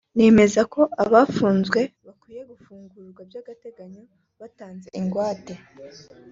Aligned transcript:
ntekereza 0.15 0.61
ko 0.73 0.81
abafunze 1.03 1.81
bakwiye 2.05 2.41
gufungurwa 2.51 3.21
by’agateganyo 3.29 4.03
batanze 4.39 4.87
ingwate 4.99 5.53